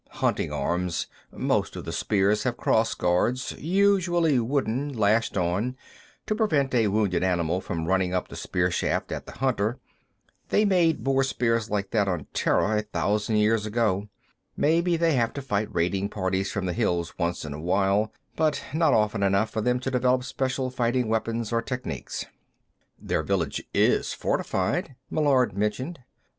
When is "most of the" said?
1.31-1.91